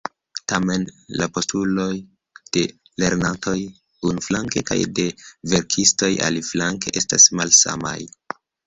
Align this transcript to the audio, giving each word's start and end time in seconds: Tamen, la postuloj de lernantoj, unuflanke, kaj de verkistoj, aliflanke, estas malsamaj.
Tamen, 0.51 0.85
la 1.21 1.27
postuloj 1.35 1.89
de 2.57 2.63
lernantoj, 3.03 3.55
unuflanke, 4.13 4.67
kaj 4.73 4.81
de 5.01 5.09
verkistoj, 5.55 6.15
aliflanke, 6.31 6.99
estas 7.05 7.33
malsamaj. 7.43 7.99